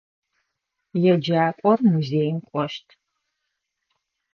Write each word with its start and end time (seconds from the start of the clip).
Еджакӏор 1.11 1.79
музеим 1.91 2.37
кӏощт. 2.49 2.87